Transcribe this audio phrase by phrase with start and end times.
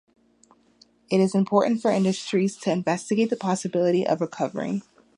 [1.11, 4.81] It is important for industries to investigate the possibility of recovering